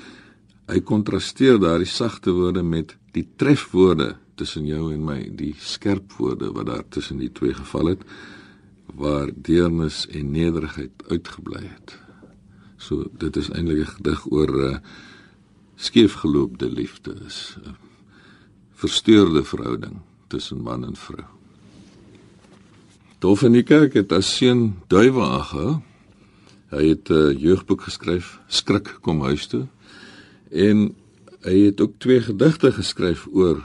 hy 0.68 0.80
kontrasteer 0.84 1.60
daardie 1.60 1.90
sagte 1.90 2.32
woorde 2.32 2.64
met 2.64 2.96
die 3.16 3.28
trefwoorde 3.36 4.16
tussen 4.36 4.68
jou 4.68 4.92
en 4.94 5.06
my 5.06 5.20
die 5.40 5.54
skerp 5.60 6.14
woorde 6.20 6.52
wat 6.54 6.68
daar 6.70 6.84
tussen 6.90 7.18
die 7.24 7.32
twee 7.32 7.54
geval 7.54 7.94
het 7.96 8.04
waar 8.98 9.32
deernis 9.34 10.06
en 10.08 10.32
nederigheid 10.32 11.04
uitgebly 11.10 11.64
het 11.64 11.98
so 12.78 13.08
dit 13.12 13.38
is 13.38 13.50
eintlik 13.50 13.88
'n 13.88 13.94
gedig 13.96 14.26
oor 14.32 14.52
uh, 14.70 14.78
skeefgeloopte 15.76 16.70
liefde 16.70 17.16
is 17.26 17.58
'n 17.58 17.76
versteurde 18.78 19.44
verhouding 19.44 20.02
tussen 20.28 20.62
man 20.62 20.86
en 20.86 20.96
vrou. 20.96 21.26
Dolfinika 23.20 23.88
het 23.94 24.12
as 24.14 24.30
seun 24.38 24.76
duiwe 24.88 25.24
aangehou. 25.26 25.80
Hy 26.70 26.84
het 26.90 27.10
'n 27.10 27.38
jeugboek 27.38 27.82
geskryf, 27.82 28.40
Skrik 28.48 28.98
kom 29.02 29.22
huis 29.22 29.48
toe. 29.48 29.68
En 30.52 30.96
hy 31.46 31.58
het 31.66 31.82
ook 31.82 31.98
twee 31.98 32.22
gedigte 32.22 32.72
geskryf 32.72 33.28
oor 33.32 33.62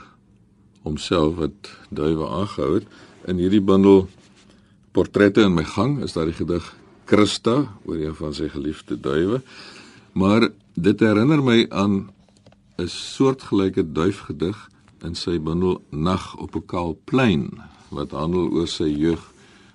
homself 0.82 1.36
wat 1.38 1.70
duiwe 1.90 2.26
aangehou 2.28 2.74
het. 2.74 2.86
In 3.26 3.38
hierdie 3.38 3.62
bundel 3.62 4.08
Portrette 4.92 5.40
in 5.40 5.54
my 5.54 5.64
gang 5.64 6.02
is 6.02 6.12
daar 6.12 6.28
die 6.28 6.36
gedig 6.36 6.66
Christa 7.08 7.72
oor 7.84 7.98
een 7.98 8.14
van 8.14 8.34
sy 8.34 8.48
geliefde 8.52 8.98
duwe. 9.00 9.40
Maar 10.12 10.50
dit 10.74 11.00
herinner 11.00 11.42
my 11.42 11.66
aan 11.70 12.10
'n 12.78 12.88
soortgelyke 12.88 13.92
duifgedig 13.92 14.68
in 15.02 15.14
sy 15.14 15.38
bundel 15.38 15.82
Nag 15.90 16.36
op 16.36 16.56
'n 16.56 16.66
kaal 16.66 16.98
plein 17.04 17.50
wat 17.90 18.10
handel 18.10 18.50
oor 18.50 18.68
sy 18.68 18.88
jeug 18.88 19.32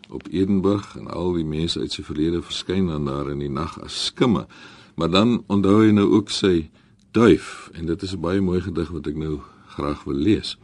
op 0.10 0.28
Edenburg 0.32 0.96
en 0.98 1.08
al 1.08 1.34
die 1.34 1.46
mense 1.46 1.80
uit 1.80 1.92
sy 1.92 2.04
verlede 2.04 2.42
verskyn 2.42 2.88
dan 2.88 3.06
daar 3.06 3.30
in 3.32 3.40
die 3.40 3.52
nag 3.52 3.80
as 3.84 4.06
skimme. 4.06 4.48
Maar 4.96 5.10
dan 5.10 5.44
onthou 5.48 5.84
hy 5.86 5.92
nou 5.92 6.08
ook 6.18 6.30
sy 6.30 6.70
duif 7.17 7.69
en 7.74 7.86
dit 7.89 8.01
is 8.05 8.13
'n 8.13 8.21
baie 8.21 8.41
mooi 8.41 8.62
gedig 8.62 8.89
wat 8.93 9.07
ek 9.07 9.17
nou 9.17 9.41
graag 9.75 10.03
wil 10.03 10.19
lees. 10.27 10.57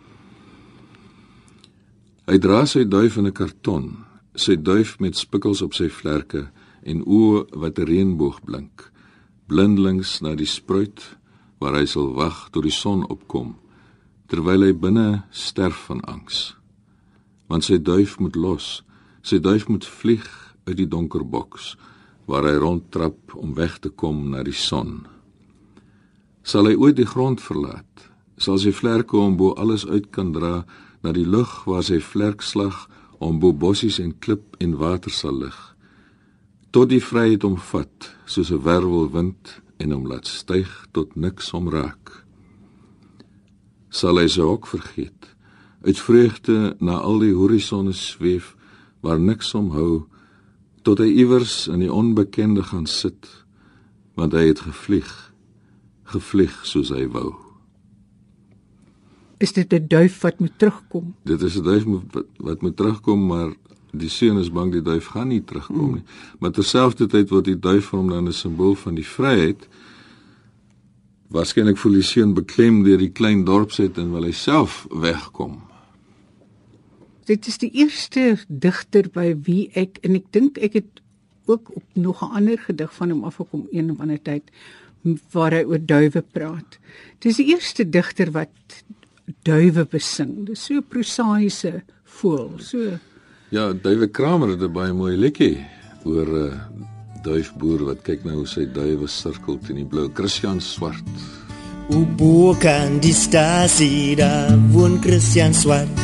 Hy 2.25 2.37
dra 2.37 2.65
sy 2.65 2.83
duif 2.87 3.17
in 3.17 3.27
'n 3.27 3.33
karton, 3.33 4.05
sy 4.35 4.55
duif 4.55 4.99
met 4.99 5.17
spikkels 5.17 5.61
op 5.61 5.73
sy 5.73 5.89
vlerke 5.89 6.49
en 6.83 7.03
oë 7.05 7.45
wat 7.61 7.79
'n 7.79 7.87
reënboog 7.87 8.41
blink 8.45 8.91
blindelings 9.47 10.21
na 10.21 10.35
die 10.35 10.49
spruit 10.49 11.17
waar 11.59 11.75
hy 11.77 11.85
sal 11.85 12.13
wag 12.15 12.49
tot 12.51 12.63
die 12.63 12.73
son 12.73 13.03
opkom 13.11 13.55
terwyl 14.31 14.63
hy 14.65 14.73
binne 14.73 15.23
sterf 15.29 15.85
van 15.87 16.01
angs 16.09 16.55
want 17.51 17.67
sy 17.67 17.77
duif 17.77 18.19
moet 18.19 18.35
los 18.35 18.83
sy 19.21 19.39
duif 19.39 19.67
moet 19.67 19.85
vlieg 19.85 20.27
uit 20.65 20.77
die 20.77 20.87
donker 20.87 21.25
boks 21.35 21.75
waar 22.25 22.47
hy 22.47 22.55
rondtrap 22.55 23.35
om 23.35 23.53
weg 23.53 23.79
te 23.83 23.89
kom 23.89 24.29
na 24.31 24.43
die 24.43 24.55
son 24.55 25.12
sal 26.43 26.67
hy 26.67 26.75
ooit 26.75 26.97
die 26.99 27.07
grond 27.07 27.41
verlaat 27.41 28.09
sal 28.37 28.59
sy 28.59 28.73
vlerke 28.75 29.17
hom 29.17 29.37
bo 29.39 29.53
alles 29.59 29.85
uit 29.87 30.09
kan 30.11 30.33
dra 30.35 30.65
na 31.03 31.13
die 31.15 31.27
lug 31.27 31.63
waar 31.69 31.83
sy 31.87 31.99
vlerkslag 32.03 32.87
om 33.23 33.39
bo 33.39 33.53
bossies 33.55 33.99
en 34.03 34.11
klip 34.19 34.57
en 34.59 34.75
water 34.79 35.11
sal 35.11 35.39
lig 35.45 35.59
tot 36.75 36.89
die 36.91 37.03
vryheid 37.03 37.43
omvat 37.47 38.11
soos 38.25 38.51
'n 38.51 38.63
werwelwind 38.67 39.61
en 39.77 39.91
hom 39.91 40.07
laat 40.07 40.27
styg 40.27 40.69
tot 40.91 41.15
niks 41.15 41.53
omraak 41.53 42.25
sal 43.89 44.17
hy 44.17 44.27
se 44.27 44.41
ook 44.41 44.67
vergeet 44.67 45.35
uit 45.85 45.99
vreugde 45.99 46.75
na 46.79 46.97
al 46.97 47.19
die 47.19 47.35
horisonne 47.35 47.93
zweef 47.93 48.55
waar 49.01 49.19
niks 49.19 49.53
omhou 49.53 50.07
tot 50.81 50.99
hy 50.99 51.07
iewers 51.23 51.67
in 51.67 51.79
die 51.79 51.93
onbekende 51.93 52.63
gaan 52.63 52.87
sit 52.87 53.27
want 54.15 54.33
hy 54.33 54.47
het 54.51 54.59
gevlieg 54.59 55.32
gevlieg 56.03 56.65
soos 56.65 56.89
hy 56.89 57.07
wou. 57.07 57.33
Is 59.37 59.53
dit 59.53 59.73
'n 59.73 59.87
duif 59.87 60.21
wat 60.21 60.39
moet 60.39 60.57
terugkom? 60.57 61.15
Dit 61.23 61.41
is 61.41 61.57
'n 61.57 61.63
duif 61.63 61.83
wat 62.37 62.61
moet 62.61 62.77
terugkom 62.77 63.25
maar 63.25 63.53
die 63.91 64.09
seun 64.09 64.37
is 64.37 64.51
bang 64.51 64.71
die 64.71 64.81
duif 64.81 65.05
gaan 65.05 65.27
nie 65.27 65.43
terugkom 65.43 65.89
mm. 65.89 65.93
nie 65.93 66.03
maar 66.39 66.51
terselfdertyd 66.51 67.29
word 67.29 67.45
die 67.45 67.59
duif 67.59 67.85
vir 67.85 67.99
hom 67.99 68.09
dan 68.09 68.27
'n 68.27 68.33
simbool 68.33 68.75
van 68.75 68.95
die 68.95 69.07
vryheid. 69.07 69.67
Waarskynlik 71.27 71.77
voel 71.77 71.91
die 71.91 72.01
seun 72.01 72.33
beklem 72.33 72.83
deur 72.83 72.97
die 72.97 73.11
klein 73.11 73.43
dorpset 73.43 73.97
en 73.97 74.11
wil 74.11 74.23
hy 74.23 74.31
self 74.31 74.87
wegkom. 74.89 75.61
Dit 77.25 77.47
is 77.47 77.57
die 77.57 77.71
eerste 77.71 78.37
digter 78.47 79.09
by 79.09 79.35
wie 79.43 79.69
ek 79.73 79.97
en 80.01 80.15
ek 80.15 80.25
dink 80.31 80.57
ek 80.57 80.73
het 80.73 81.01
ook 81.45 81.75
op 81.75 81.83
nog 81.93 82.21
'n 82.21 82.35
ander 82.35 82.57
gedig 82.57 82.93
van 82.93 83.09
hom 83.09 83.23
afgekom 83.23 83.67
een 83.71 83.91
of 83.91 83.99
ander 83.99 84.21
tyd 84.21 84.51
waar 85.31 85.51
hy 85.51 85.63
oor 85.67 85.81
duwe 85.83 86.21
praat. 86.21 86.77
Dis 87.23 87.39
die 87.39 87.49
eerste 87.53 87.85
digter 87.89 88.31
wat 88.31 88.83
duwe 89.47 89.85
besing. 89.89 90.45
Dis 90.47 90.67
so 90.67 90.81
prosaïese 90.81 91.81
voel. 92.19 92.59
So 92.59 92.99
Ja, 93.53 93.69
Duwe 93.73 94.07
Kramer 94.09 94.49
het 94.49 94.63
'n 94.63 94.73
baie 94.73 94.93
mooi 94.93 95.15
liedjie 95.15 95.65
oor 96.05 96.27
'n 96.27 96.51
uh, 96.51 96.59
duifboer 97.23 97.85
wat 97.85 98.01
kyk 98.01 98.23
nou 98.25 98.35
hoe 98.35 98.47
sy 98.47 98.65
duwe 98.65 99.07
sirkel 99.07 99.59
teen 99.59 99.75
die 99.75 99.85
blou 99.85 100.09
Christian 100.13 100.59
Swart. 100.61 101.05
O 101.89 102.05
boekan 102.17 102.99
die 102.99 103.13
stasie 103.13 104.15
daar 104.15 104.57
woon 104.71 105.01
Christian 105.01 105.53
Swart. 105.53 106.01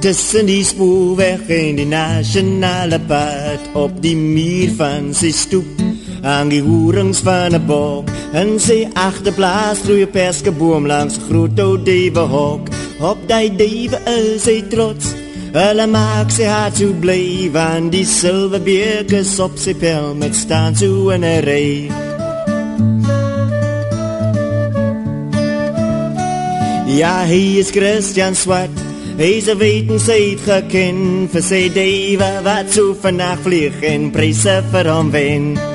Tussen 0.00 0.46
die 0.46 0.64
spoorweg 0.64 1.48
en 1.48 1.76
die 1.76 1.86
nasionale 1.86 2.98
pad 3.06 3.60
op 3.74 4.02
die 4.02 4.16
muur 4.16 4.74
van 4.76 5.14
sy 5.14 5.30
stoep 5.30 5.91
aan 6.22 6.48
die 6.48 6.62
hoorings 6.62 7.20
van 7.20 7.54
'n 7.54 7.66
bok. 7.66 8.08
En 8.32 8.60
sy 8.60 8.88
agterplaas 8.94 9.78
groei 9.84 10.02
'n 10.02 10.10
perskeboom 10.10 10.86
langs 10.86 11.16
'n 11.16 11.24
groot 11.28 11.60
ou 11.60 11.82
dewe 11.82 12.24
hok. 12.34 12.68
Op 13.00 13.18
daai 13.26 13.56
dewe 13.56 13.98
is 14.06 14.44
hy 14.44 14.62
trots. 14.68 15.14
Hulle 15.52 15.86
maak 15.86 16.30
sy 16.30 16.44
hart 16.44 16.76
so 16.76 16.94
bly 17.00 17.50
van 17.52 17.90
die 17.90 18.06
silwer 18.08 18.60
beekers 18.60 19.38
op 19.38 19.58
sy 19.60 19.74
pel 19.74 20.14
met 20.14 20.34
staan 20.34 20.76
so 20.76 21.10
in 21.10 21.24
'n 21.24 21.44
ry. 21.44 21.90
Ja, 26.86 27.24
hy 27.24 27.58
is 27.58 27.70
Christian 27.70 28.34
Swart. 28.34 28.70
Hy's 29.16 29.48
'n 29.48 29.58
wetensheid 29.58 30.40
geken 30.40 31.28
vir 31.32 31.42
sy 31.42 31.68
dewe 31.68 32.30
wat 32.44 32.72
so 32.72 32.94
vanaand 32.94 33.40
vlieg 33.44 33.82
en 33.82 34.10
pryse 34.10 34.62
vir 34.72 34.88
hom 34.88 35.10
wen. 35.10 35.71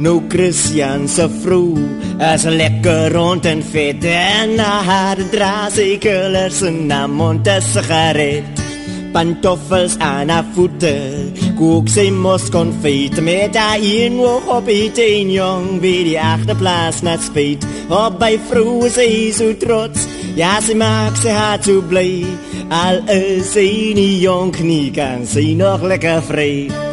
Nou 0.00 0.22
Christian 0.32 1.08
se 1.08 1.28
vrou 1.42 1.76
as 2.18 2.44
'n 2.46 2.56
lekker 2.56 3.12
rond 3.12 3.44
en 3.46 3.62
vet. 3.62 4.04
En 4.04 4.58
haar 4.58 5.18
dra 5.30 5.68
sy 5.70 5.98
kellers 5.98 6.60
na 6.60 7.06
Montserrat 7.06 8.60
pantoffels 9.12 9.98
aan 9.98 10.28
haar 10.28 10.46
voete 10.54 10.94
kook 11.58 11.88
sy 11.88 12.10
mos 12.10 12.48
konfit. 12.48 13.20
Met 13.22 13.56
haar 13.56 13.78
een 13.82 14.18
oog 14.18 14.46
op 14.56 14.66
het 14.66 14.98
een 14.98 15.30
jong 15.30 15.80
wie 15.80 16.04
die 16.04 16.20
achterplaats 16.20 17.02
net 17.02 17.22
speet 17.22 17.66
op 17.88 18.18
by 18.18 18.38
vrou 18.48 18.86
is 18.86 18.94
sy 18.94 19.32
so 19.34 19.56
trots 19.58 20.06
ja 20.38 20.60
sy 20.62 20.76
maak 20.78 21.16
sy 21.18 21.32
hart 21.34 21.66
so 21.66 21.82
blij 21.90 22.22
al 22.70 23.02
is 23.10 23.50
sy 23.56 23.66
nie 23.98 24.20
jong 24.22 24.54
nie 24.62 24.92
kan 24.94 25.26
sy 25.26 25.50
nog 25.58 25.82
lekker 25.82 26.22
vry 26.28 26.89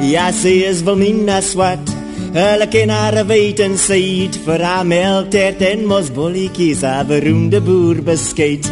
ja 0.00 0.32
sy 0.32 0.64
is 0.64 0.82
wel 0.82 0.96
minna 0.96 1.40
swart 1.40 2.00
Hulle 2.30 2.68
ken 2.70 2.92
haar 2.94 3.16
weten 3.26 3.72
syd 3.74 4.36
vir 4.44 4.62
haar 4.62 4.84
melktert 4.86 5.62
en 5.66 5.88
bolletjies 6.14 6.84
haar 6.86 7.02
beroemde 7.08 7.58
boer 7.60 7.98
beskeid. 8.06 8.68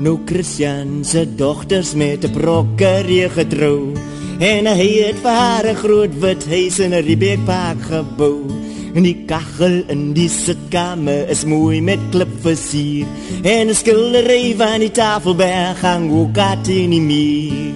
Nou 0.00 0.16
Christian 0.24 1.04
se 1.04 1.26
dogters 1.36 1.92
met 1.94 2.24
'n 2.24 2.32
brokkerie 2.32 3.28
getrou 3.28 3.92
en 4.40 4.66
hy 4.66 4.90
het 5.04 5.18
vir 5.20 5.36
haar 5.42 5.66
'n 5.68 5.76
groot 5.76 6.14
wit 6.20 6.46
huis 6.48 6.78
in 6.78 6.94
'n 6.94 7.04
Riebeekpark 7.04 7.82
gebou. 7.92 8.65
En 8.96 9.04
die 9.04 9.26
kachel 9.28 9.82
in 9.92 10.14
die 10.16 10.28
sitkamer 10.32 11.28
is 11.28 11.44
mooi 11.44 11.82
met 11.84 12.00
klipversier. 12.10 13.06
En 13.44 13.68
'n 13.68 13.74
skildery 13.74 14.54
van 14.56 14.80
die 14.80 14.90
tafelberg 14.90 15.80
hang 15.80 16.10
ook 16.10 16.38
uit 16.38 16.68
in 16.68 16.90
die 16.90 17.06
muur. 17.12 17.74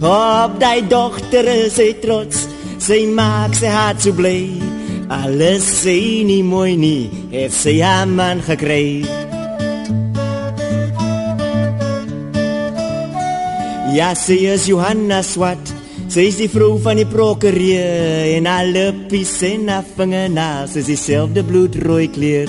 Op 0.00 0.60
die 0.60 0.86
dogter 0.86 1.44
is 1.66 1.74
sy 1.74 1.92
trots, 2.00 2.46
sy 2.78 3.06
maak 3.06 3.54
sy 3.54 3.66
hart 3.66 4.02
so 4.02 4.12
bly 4.12 4.68
Alles 5.08 5.64
sê 5.64 6.20
nie 6.28 6.42
mooi 6.44 6.76
nie, 6.76 7.08
het 7.32 7.54
sy 7.56 7.78
haar 7.80 8.04
man 8.12 8.42
gekry. 8.44 9.00
Ja, 13.96 14.12
sy 14.12 14.36
is 14.52 14.66
Johanna 14.68 15.22
Swart 15.24 15.77
Sy 16.08 16.22
is 16.30 16.38
die 16.40 16.48
vrou 16.48 16.78
van 16.80 16.96
die 16.96 17.04
prokureur 17.04 18.30
en 18.32 18.46
alle 18.48 18.86
pies 19.10 19.34
en 19.44 19.66
afvinge 19.74 20.22
naas 20.32 20.72
is 20.80 20.86
dieselfde 20.88 21.42
bloedrooi 21.44 22.06
kleur. 22.14 22.48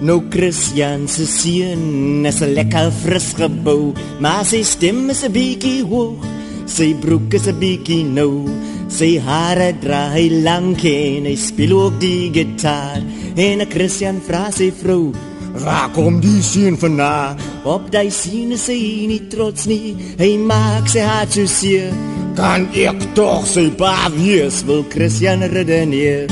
Nou 0.00 0.22
Christian 0.32 1.04
se 1.12 1.26
seun 1.28 2.24
is 2.24 2.40
'n 2.40 2.54
lekker 2.56 2.88
fris 3.02 3.34
gebou, 3.36 3.92
maar 4.20 4.44
sy 4.44 4.62
stem 4.64 5.10
is 5.10 5.24
'n 5.24 5.32
bietjie 5.32 5.84
hoog. 5.84 6.24
Sy 6.66 6.94
broek 6.94 7.34
is 7.34 7.46
'n 7.48 7.58
bietjie 7.60 8.04
nou. 8.04 8.48
Sy 8.88 9.18
hare 9.18 9.74
dra 9.80 10.08
hy 10.08 10.42
lank 10.42 10.84
en 10.84 11.24
hy 11.26 11.36
speel 11.36 11.72
ook 11.72 12.00
die 12.00 12.30
gitaar. 12.32 13.02
En 13.36 13.60
'n 13.60 13.70
Christian 13.70 14.20
vra 14.20 14.50
sy 14.50 14.72
vrou, 14.72 15.12
Waar 15.54 15.90
kom 15.94 16.20
die 16.20 16.42
seun 16.42 16.78
vandaan? 16.78 17.38
Op 17.62 17.86
daai 17.94 18.10
sien 18.10 18.50
is 18.56 18.66
hy 18.66 19.06
nie 19.06 19.20
trots 19.30 19.68
nie. 19.70 19.94
Hy 20.18 20.34
maak 20.42 20.88
sy 20.90 21.04
hart 21.06 21.36
so 21.36 21.46
seer. 21.46 21.92
Kan 22.34 22.66
ek 22.74 23.04
tog 23.14 23.46
sy 23.46 23.68
pa 23.78 24.08
wees? 24.16 24.64
Wil 24.66 24.82
Christian 24.90 25.46
redeneer. 25.54 26.26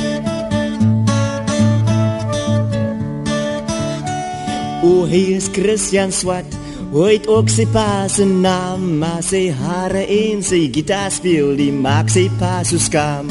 O, 4.82 5.06
hy 5.06 5.22
is 5.38 5.46
Christian 5.54 6.10
Swart. 6.10 6.58
Ooit 6.92 7.30
ook 7.30 7.48
sy 7.48 7.68
pa 7.72 8.08
se 8.10 8.26
naam, 8.26 8.98
maar 9.00 9.22
sy 9.24 9.46
hare 9.62 10.02
en 10.02 10.42
sy 10.44 10.66
gitaar 10.74 11.14
speel, 11.14 11.54
die 11.56 11.70
maak 11.72 12.10
sy 12.12 12.26
pa 12.42 12.58
so 12.66 12.82
skam. 12.82 13.30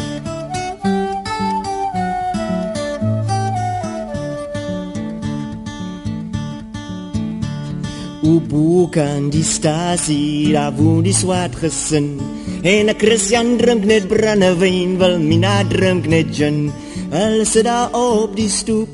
Boekan 8.39 9.29
die 9.33 9.43
stasie, 9.43 10.53
daar 10.53 10.71
woon 10.77 11.03
die 11.03 11.13
swart 11.13 11.55
gesin. 11.59 12.19
En 12.63 12.89
'n 12.89 12.97
Christian 12.97 13.57
drink 13.57 13.83
net 13.85 14.07
brandewyn, 14.07 14.97
wil 14.97 15.19
Mina 15.19 15.63
drink 15.67 16.07
net 16.07 16.27
gin. 16.31 16.71
Hulle 17.09 17.45
sit 17.45 17.63
daar 17.63 17.89
op 17.91 18.35
die 18.35 18.49
stoep, 18.49 18.89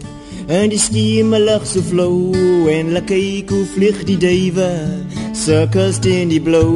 en 0.47 0.69
die 0.69 0.79
skieme 0.79 1.39
lig 1.39 1.65
so 1.67 1.81
flou, 1.81 2.33
en 2.69 2.85
hulle 2.87 3.03
kyk 3.03 3.49
hoe 3.49 3.65
vlieg 3.75 4.03
die 4.03 4.17
duwe, 4.17 4.71
sirkels 5.33 5.99
in 6.05 6.29
die 6.29 6.41
blou. 6.41 6.73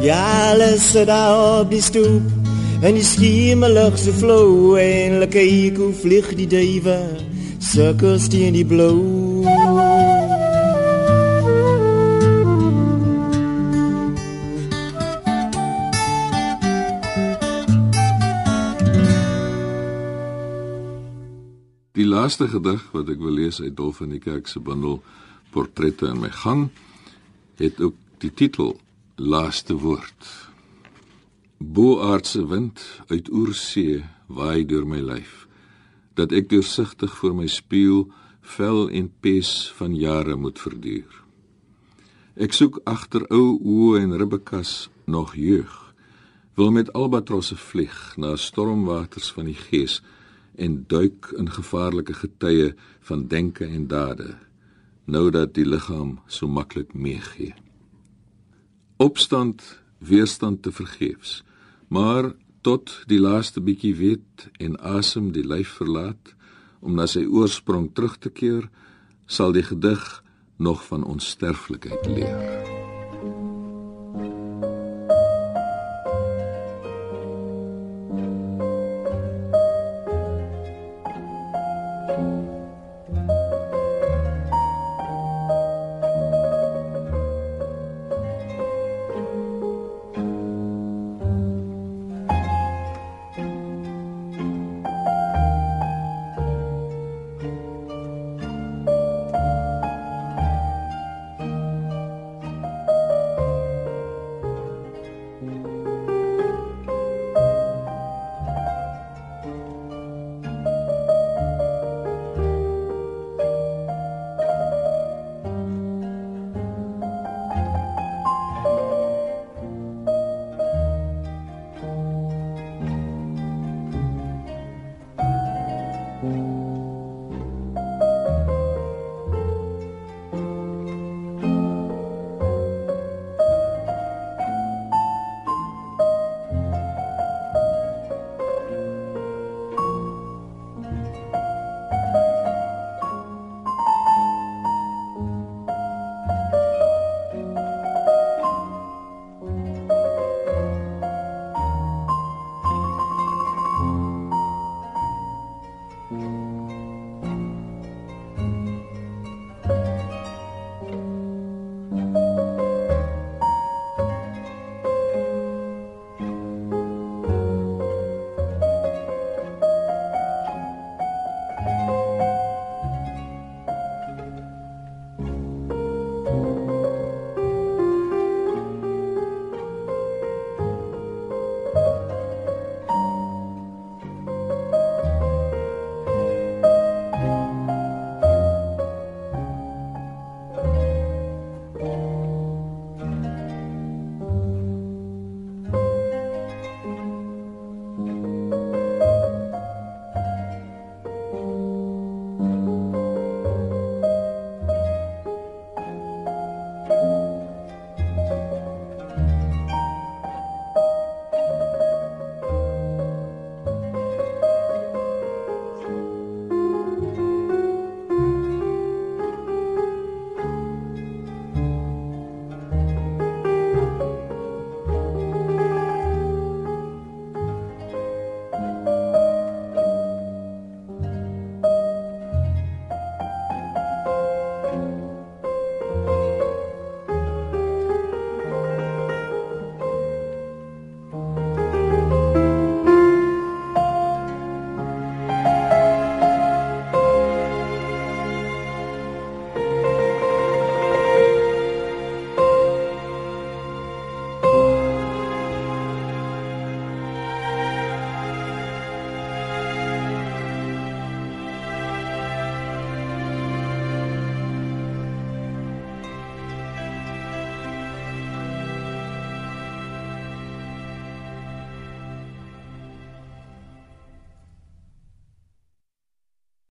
Ja, 0.00 0.50
hulle 0.50 0.78
sit 0.78 1.06
daar 1.06 1.60
op 1.60 1.70
die 1.70 1.82
stoep, 1.82 2.37
En 2.78 2.94
die 2.94 3.02
skieme 3.02 3.66
lig 3.66 3.96
so 3.98 4.12
flou 4.14 4.76
en 4.78 5.16
lekker 5.18 5.42
ek 5.42 5.80
hoe 5.82 5.90
vlieg 5.98 6.28
die 6.38 6.46
duwe 6.46 6.94
Sukkels 7.58 8.28
die 8.30 8.44
in 8.46 8.54
die 8.54 8.62
blou 8.62 8.94
Die 21.98 22.06
laaste 22.06 22.46
gedig 22.46 22.84
wat 22.94 23.10
ek 23.10 23.18
wil 23.18 23.34
lees 23.40 23.58
uit 23.58 23.74
Dolf 23.74 23.98
van 24.04 24.14
die 24.14 24.22
Kerk 24.22 24.46
se 24.46 24.62
bundel 24.62 25.00
Portrette 25.50 26.06
in 26.06 26.22
my 26.22 26.30
gang 26.44 26.68
het 27.58 27.82
ook 27.82 27.98
die 28.22 28.30
titel 28.30 28.76
Laaste 29.18 29.74
woord. 29.82 30.47
Boaardse 31.58 32.46
wind 32.46 33.00
uit 33.06 33.30
oersee 33.34 34.04
waai 34.26 34.62
deur 34.66 34.84
my 34.86 35.00
lyf 35.02 35.48
dat 36.14 36.30
ek 36.30 36.46
deursigtig 36.50 37.10
voor 37.18 37.34
my 37.34 37.46
spieël 37.50 38.04
vel 38.54 38.86
en 38.94 39.08
pes 39.22 39.50
van 39.74 39.94
jare 39.94 40.36
moet 40.38 40.58
verduur. 40.58 41.10
Ek 42.38 42.54
soek 42.54 42.78
agter 42.86 43.26
ou 43.34 43.58
oë 43.58 44.04
en 44.04 44.14
ribbekas 44.22 44.86
nog 45.10 45.34
jeug 45.34 45.74
wil 46.54 46.70
met 46.74 46.92
albatrosse 46.94 47.58
vlieg 47.58 47.98
na 48.16 48.36
stormwaters 48.36 49.32
van 49.34 49.50
die 49.50 49.58
gees 49.58 49.98
en 50.54 50.84
duik 50.86 51.32
in 51.38 51.50
gevaarlike 51.50 52.14
getye 52.22 52.70
van 53.10 53.26
denke 53.26 53.66
en 53.66 53.90
dade 53.90 54.36
nou 55.10 55.26
dat 55.34 55.54
die 55.58 55.66
liggaam 55.66 56.18
so 56.26 56.46
maklik 56.46 56.94
meegee. 56.94 57.54
Opstand, 58.98 59.62
weerstand 59.98 60.62
te 60.62 60.72
vergeefs 60.72 61.42
maar 61.88 62.32
tot 62.60 62.92
die 63.06 63.20
laaste 63.20 63.60
bietjie 63.64 63.94
weet 63.96 64.48
en 64.58 64.78
asem 64.80 65.32
die 65.32 65.46
lyf 65.46 65.78
verlaat 65.80 66.34
om 66.80 66.94
na 66.94 67.08
sy 67.10 67.24
oorsprong 67.26 67.90
terug 67.94 68.18
te 68.22 68.30
keer, 68.30 68.68
sal 69.26 69.52
die 69.56 69.66
gedig 69.66 70.08
nog 70.58 70.84
van 70.90 71.04
onsterflikheid 71.04 72.06
leer. 72.06 72.77